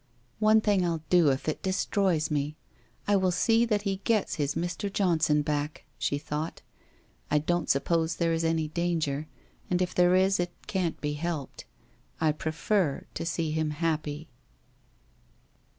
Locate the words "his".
4.41-4.55